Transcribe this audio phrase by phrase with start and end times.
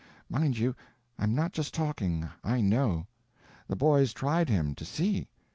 [0.31, 0.75] Mind you,
[1.19, 3.05] I'm not just talking, I know.
[3.67, 5.27] The boys tried him, to see.